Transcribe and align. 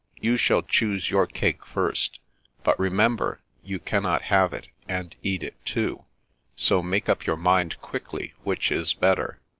Ycm 0.23 0.39
shall 0.39 0.61
choose 0.63 1.11
your 1.11 1.27
cake 1.27 1.63
first; 1.63 2.19
but 2.63 2.79
remember, 2.79 3.39
you 3.63 3.77
cannot 3.77 4.23
have 4.23 4.51
it, 4.51 4.67
and 4.89 5.13
eat 5.21 5.43
it, 5.43 5.63
too; 5.63 6.05
so 6.55 6.81
make 6.81 7.07
up 7.07 7.27
your 7.27 7.37
mind 7.37 7.79
quickly 7.81 8.33
which 8.41 8.71
is 8.71 8.95
better." 8.95 9.39